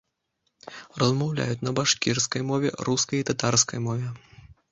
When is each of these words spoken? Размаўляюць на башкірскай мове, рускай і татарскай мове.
Размаўляюць 1.01 1.65
на 1.67 1.73
башкірскай 1.81 2.41
мове, 2.51 2.73
рускай 2.89 3.17
і 3.25 3.27
татарскай 3.31 3.79
мове. 3.89 4.07